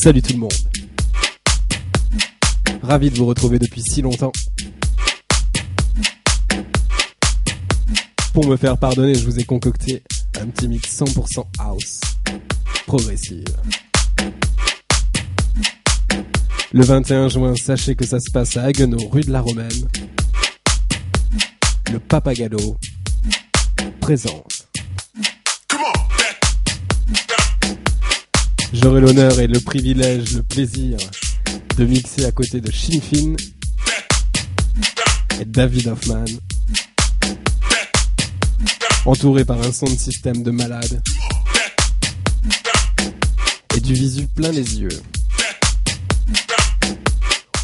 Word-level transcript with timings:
Salut 0.00 0.22
tout 0.22 0.32
le 0.32 0.38
monde. 0.38 0.52
Ravi 2.84 3.10
de 3.10 3.16
vous 3.16 3.26
retrouver 3.26 3.58
depuis 3.58 3.82
si 3.82 4.00
longtemps. 4.00 4.30
Pour 8.32 8.46
me 8.46 8.56
faire 8.56 8.78
pardonner, 8.78 9.16
je 9.16 9.24
vous 9.24 9.40
ai 9.40 9.42
concocté 9.42 10.04
un 10.40 10.46
petit 10.46 10.68
mix 10.68 10.96
100% 11.02 11.44
house, 11.58 12.00
progressive. 12.86 13.44
Le 16.72 16.84
21 16.84 17.28
juin, 17.28 17.54
sachez 17.56 17.96
que 17.96 18.06
ça 18.06 18.20
se 18.20 18.30
passe 18.30 18.56
à 18.56 18.62
Haguenau, 18.62 19.08
rue 19.08 19.22
de 19.22 19.32
la 19.32 19.40
Romaine. 19.40 19.88
Le 21.90 21.98
Papagalo 21.98 22.76
présente. 24.00 24.57
J'aurai 28.80 29.00
l'honneur 29.00 29.40
et 29.40 29.48
le 29.48 29.58
privilège, 29.58 30.34
le 30.34 30.42
plaisir 30.44 30.98
de 31.76 31.84
mixer 31.84 32.24
à 32.26 32.30
côté 32.30 32.60
de 32.60 32.70
Shinfin 32.70 33.34
et 35.40 35.44
David 35.44 35.88
Hoffman. 35.88 36.24
Entouré 39.04 39.44
par 39.44 39.60
un 39.60 39.72
son 39.72 39.86
de 39.86 39.96
système 39.96 40.44
de 40.44 40.52
malade 40.52 41.02
et 43.76 43.80
du 43.80 43.94
visu 43.94 44.28
plein 44.28 44.52
les 44.52 44.80
yeux. 44.80 45.02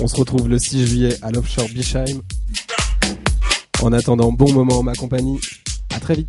On 0.00 0.08
se 0.08 0.16
retrouve 0.16 0.48
le 0.48 0.58
6 0.58 0.86
juillet 0.86 1.16
à 1.22 1.30
l'offshore 1.30 1.68
Bischheim. 1.68 2.22
En 3.82 3.92
attendant, 3.92 4.32
bon 4.32 4.52
moment 4.52 4.78
en 4.78 4.82
ma 4.82 4.94
compagnie. 4.94 5.40
À 5.94 6.00
très 6.00 6.14
vite. 6.14 6.28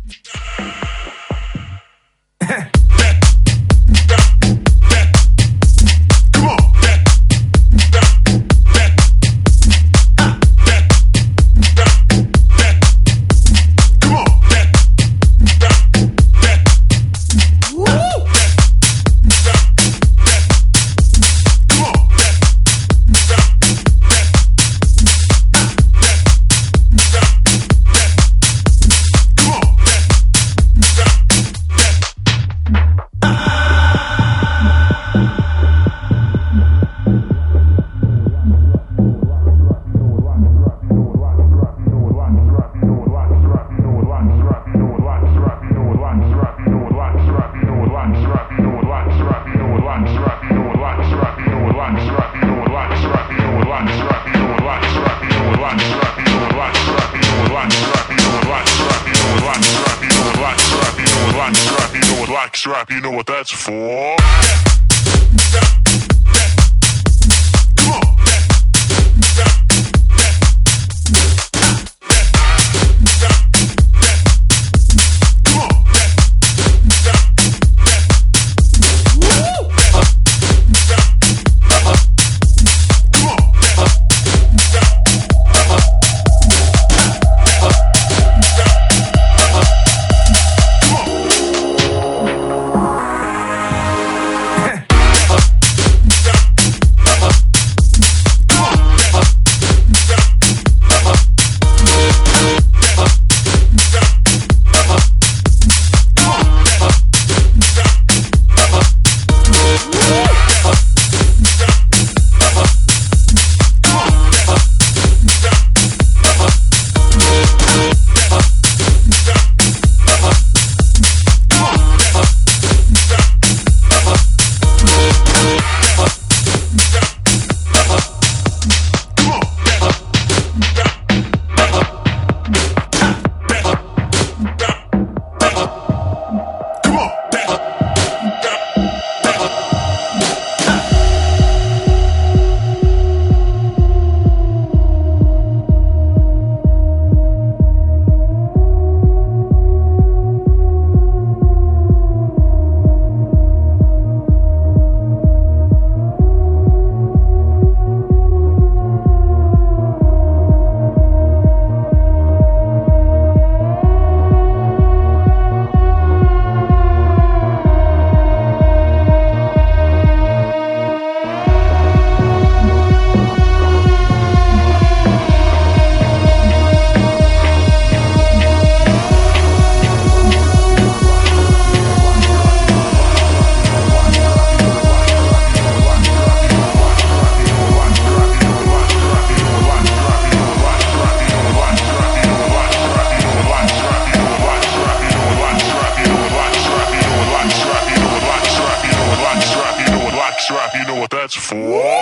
four. 201.48 201.95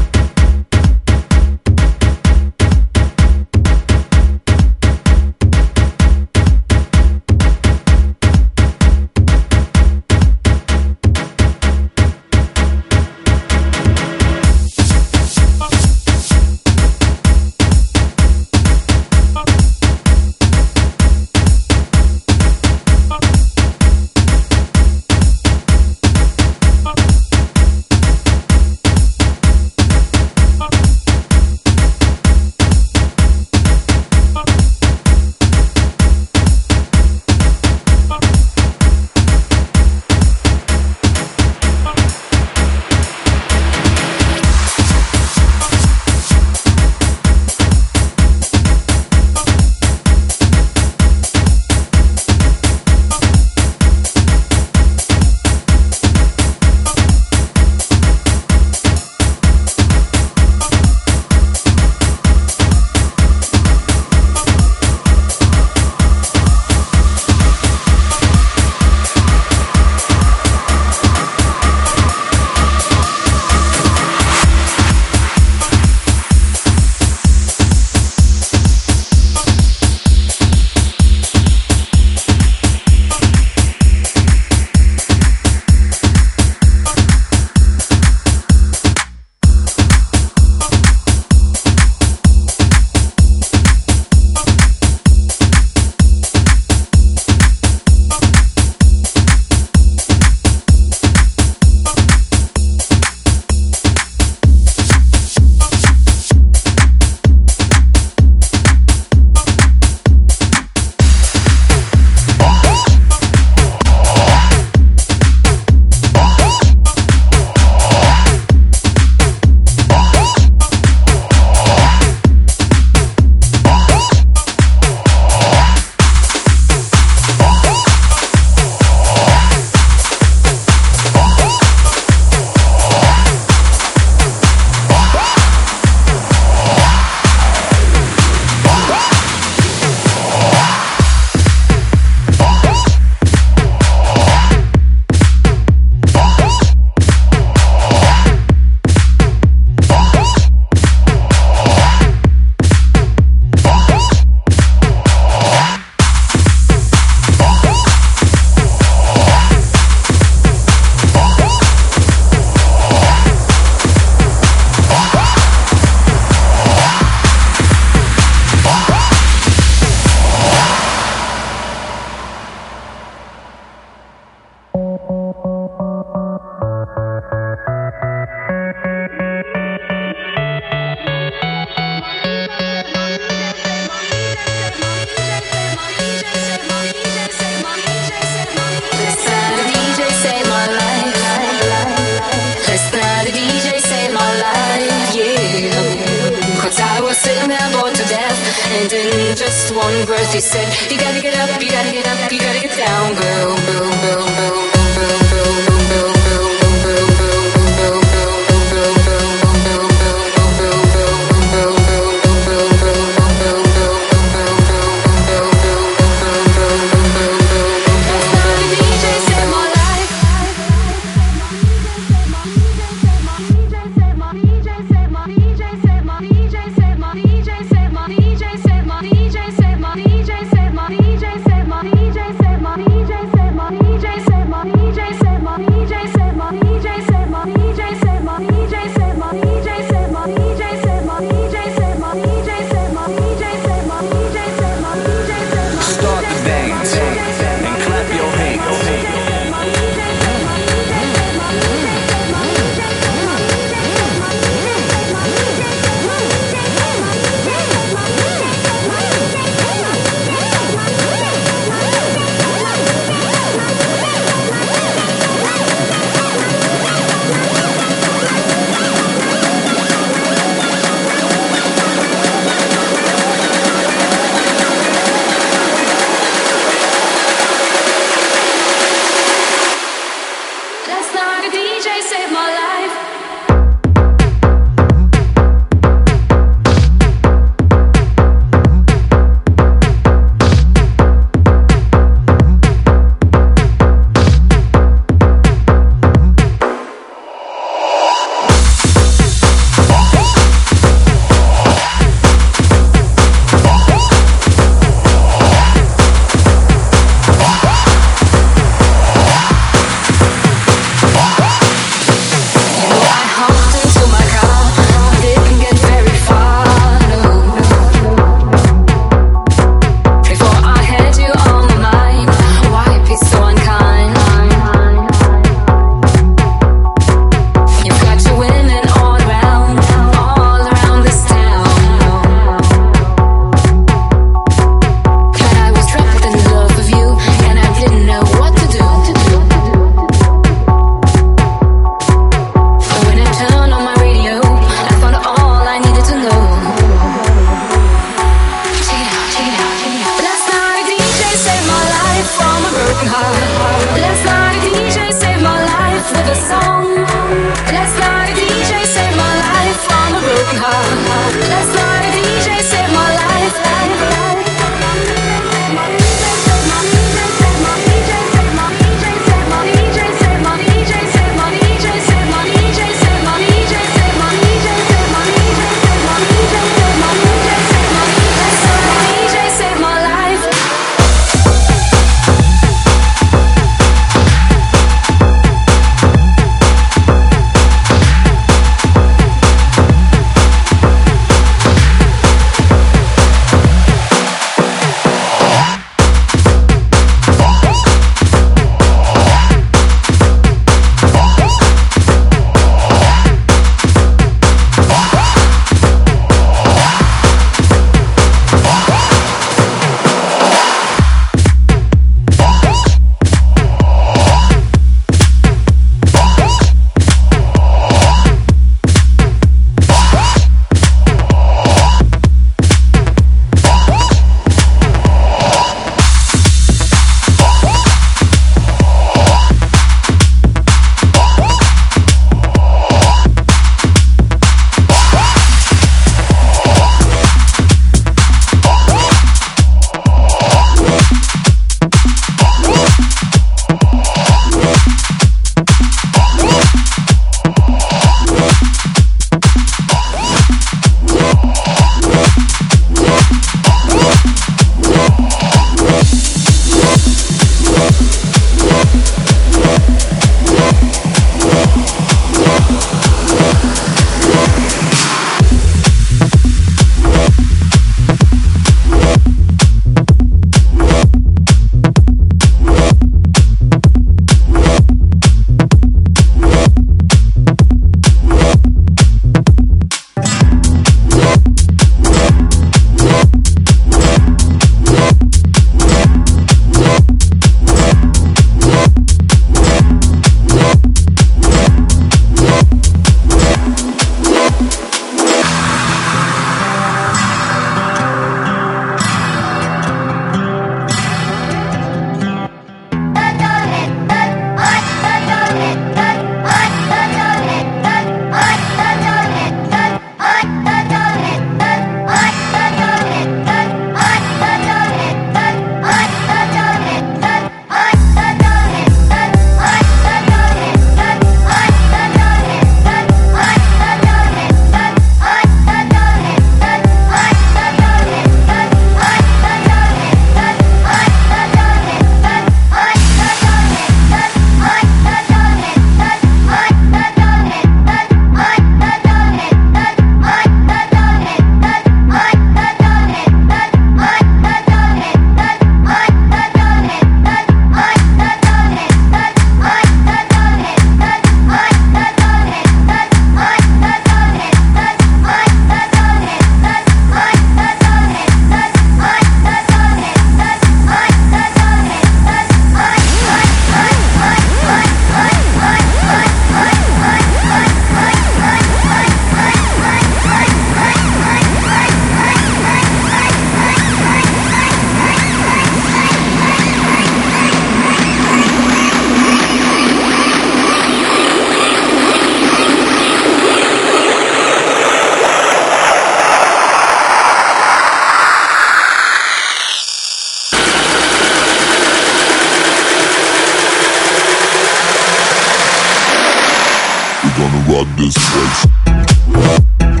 run 597.67 597.87
this 597.95 598.15
place. 598.31 600.00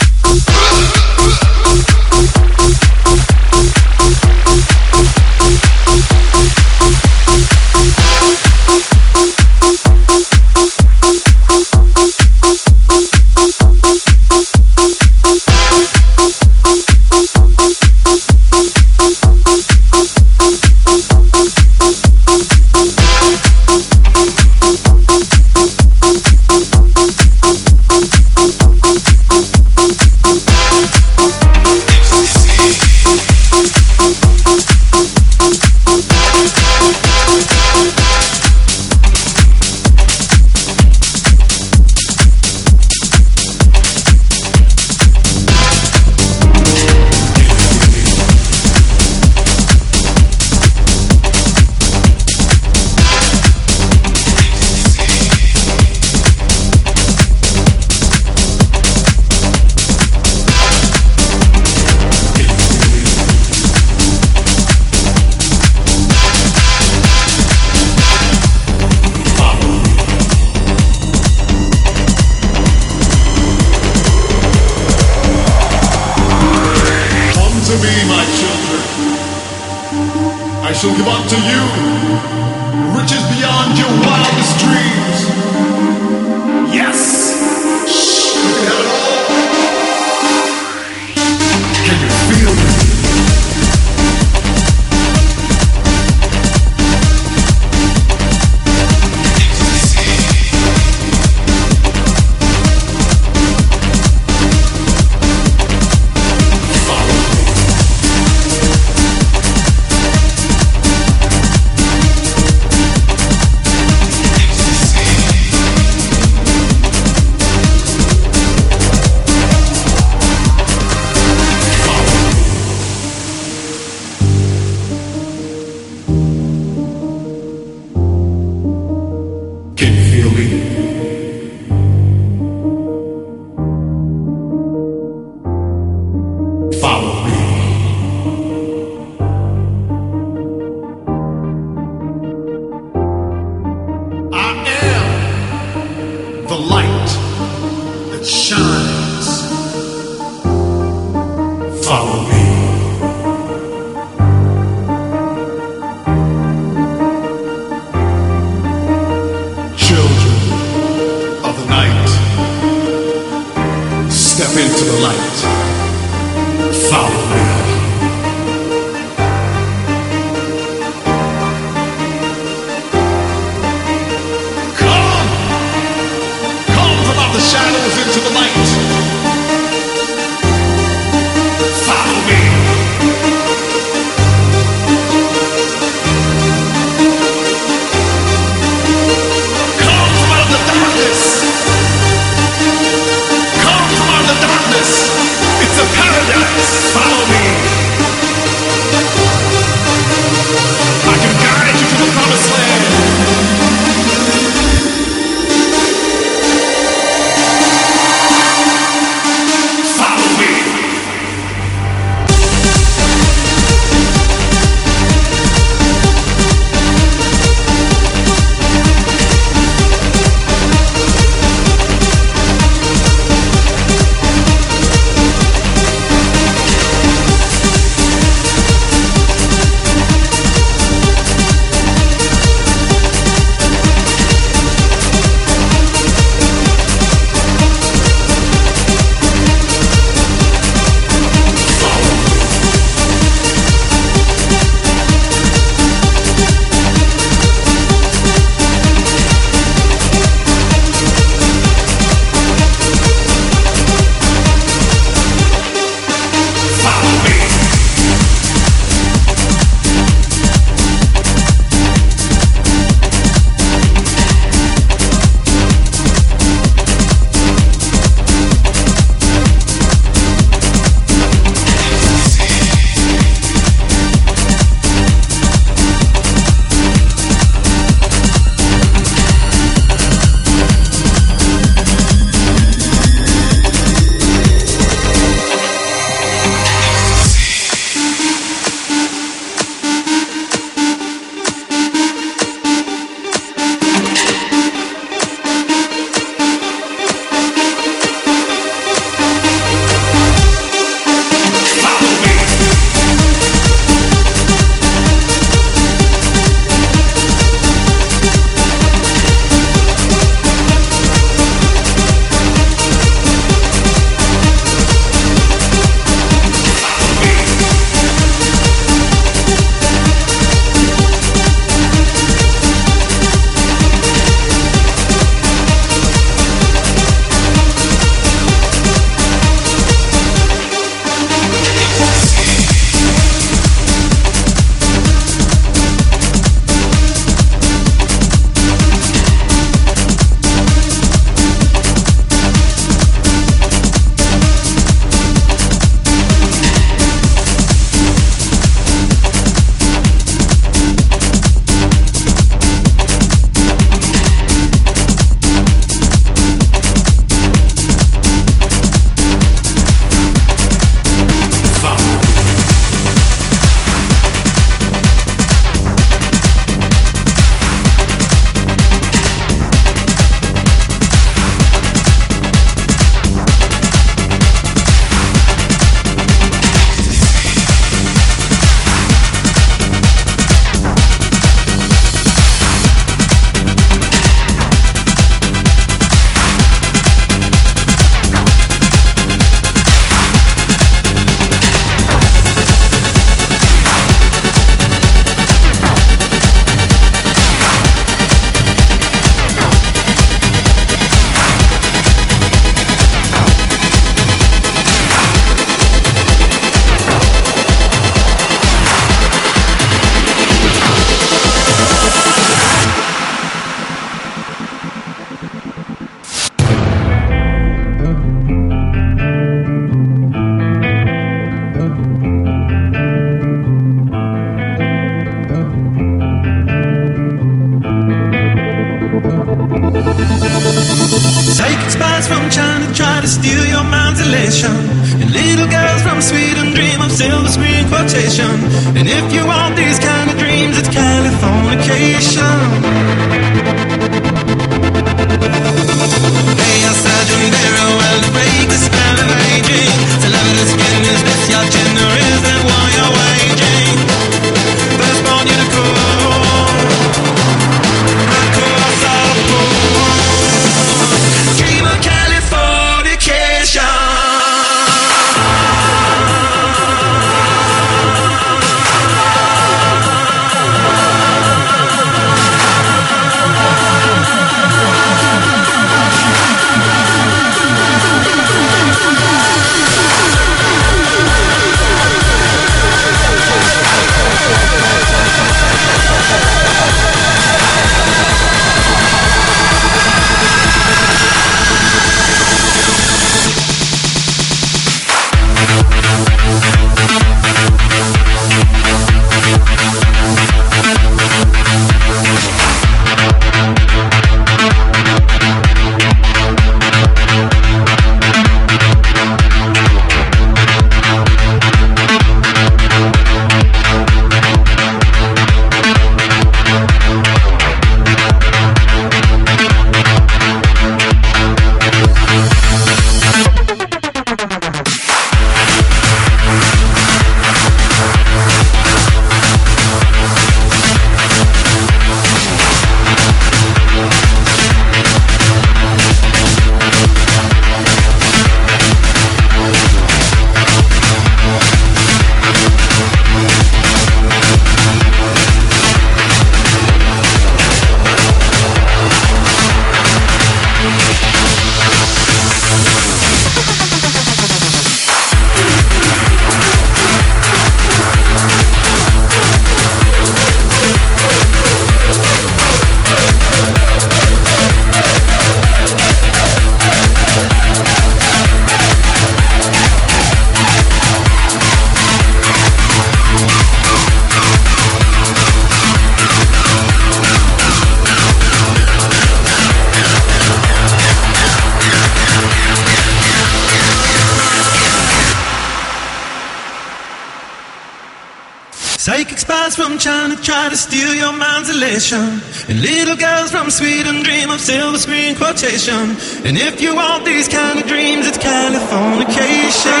Your. 591.76 592.40
And 592.68 592.80
little 592.80 593.16
girls 593.16 593.50
from 593.50 593.70
Sweden 593.70 594.22
dream 594.22 594.50
of 594.50 594.60
silver 594.60 594.98
screen 594.98 595.36
quotation. 595.36 596.16
And 596.48 596.56
if 596.56 596.80
you 596.80 596.96
want 596.96 597.24
these 597.24 597.48
kind 597.48 597.78
of 597.78 597.86
dreams, 597.86 598.26
it's 598.26 598.38
Californication. 598.38 600.00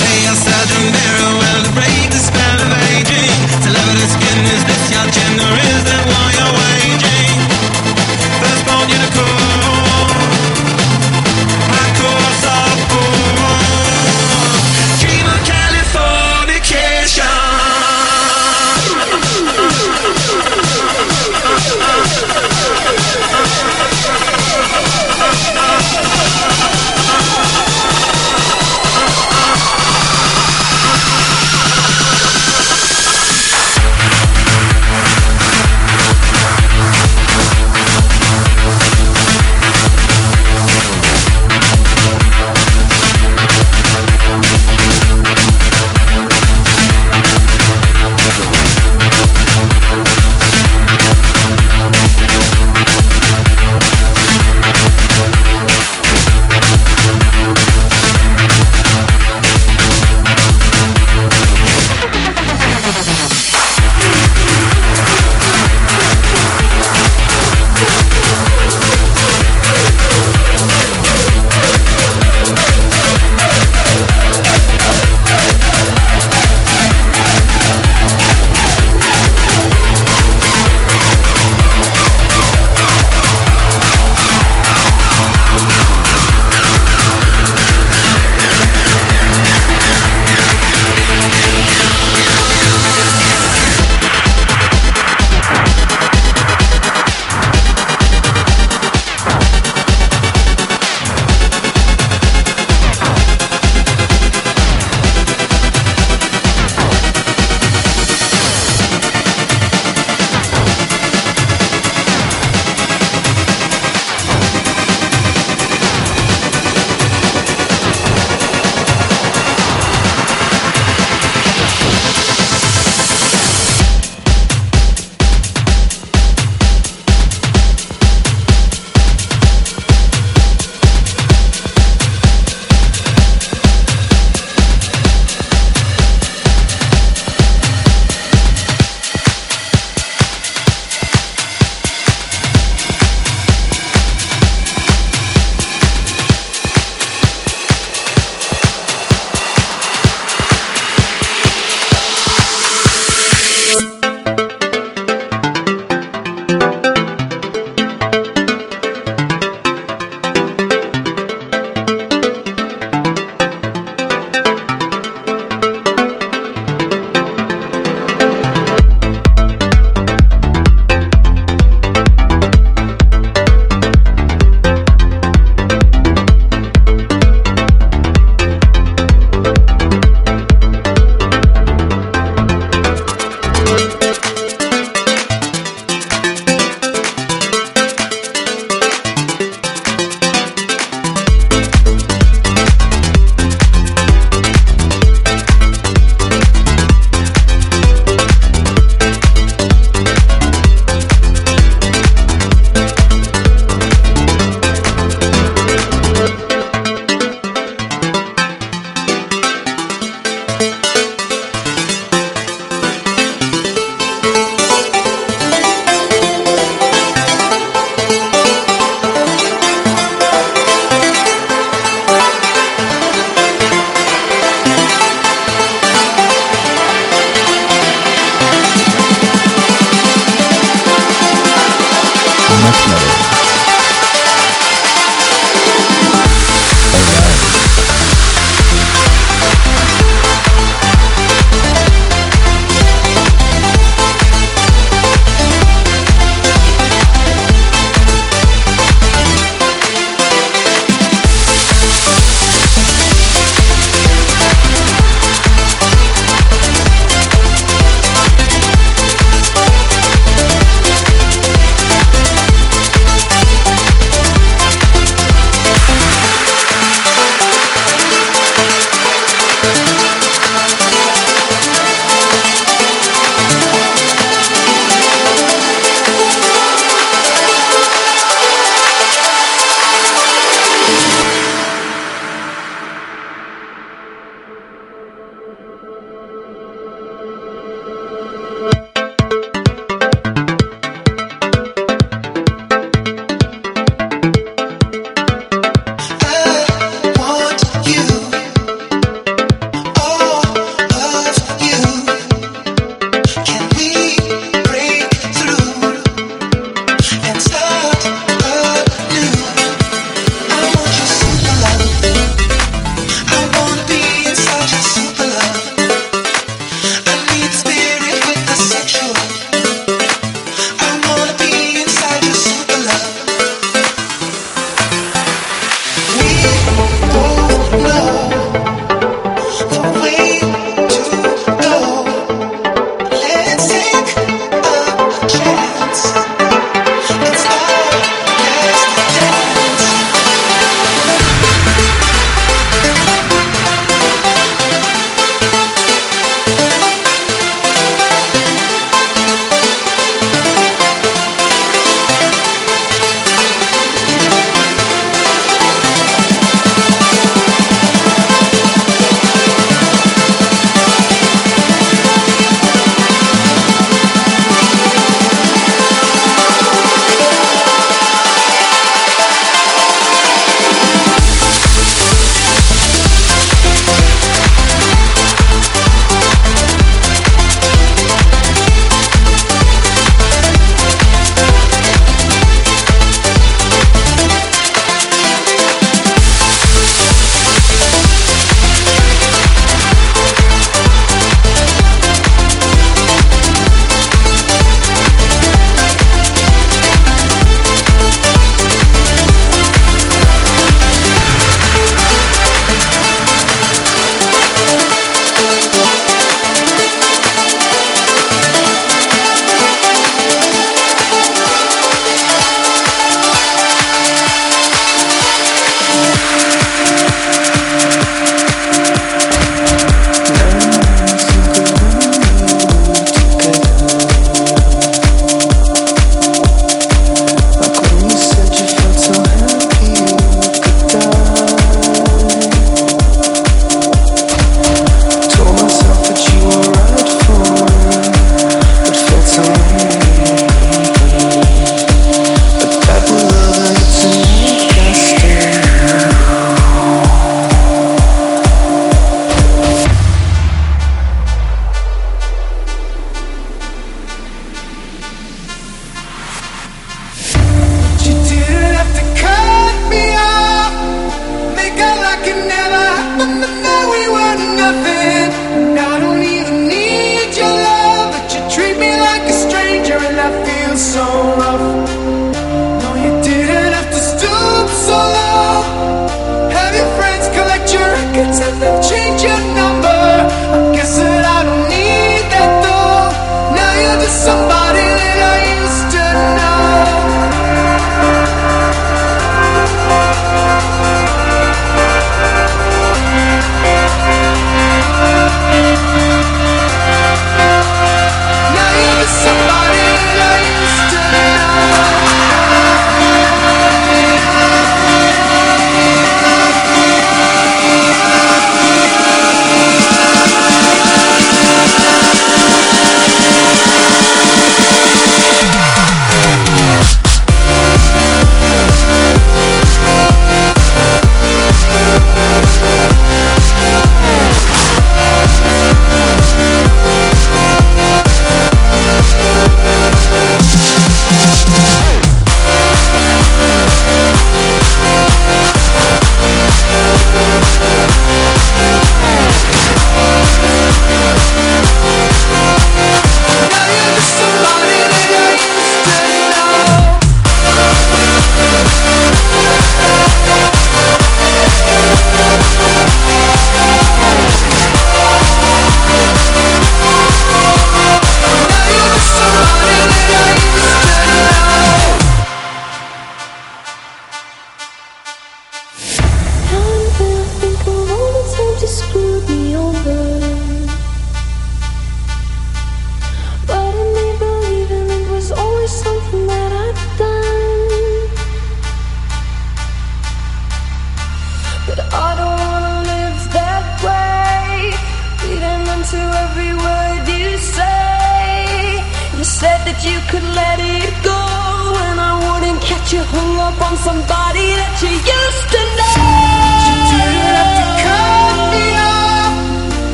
Hey, 0.00 0.20
I 0.24 0.34
said 0.34 0.66
you 0.72 0.82
very 0.96 1.32
well 1.36 1.60
to 1.68 1.72
break 1.76 2.08
the 2.08 2.22
spell 2.24 2.58
of 2.64 2.72
aging. 2.96 3.36
The 3.64 3.70
skin, 4.16 4.40
is 4.48 4.62
this 4.64 4.84
your 4.88 5.06
gender? 5.12 5.50
Is 5.68 5.82
that 5.92 6.04
why 6.08 6.26
you're 6.40 6.54
waging? 6.56 7.36
Firstborn 8.40 8.88
unicorn. 8.88 9.37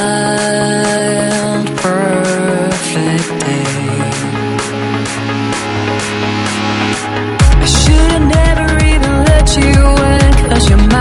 wild, 0.00 1.66
perfect 1.76 3.28
day. 3.44 3.64
I 7.62 7.66
should 7.78 8.10
have 8.16 8.26
never 8.38 8.68
even 8.92 9.14
let 9.30 9.46
you 9.56 9.78
in, 10.14 10.32
cause 10.50 10.68
you're 10.70 10.86
my. 10.88 10.99